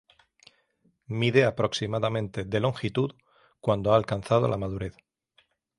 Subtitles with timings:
[1.05, 3.11] Mide aproximadamente de longitud
[3.59, 4.95] cuando ha alcanzado la madurez.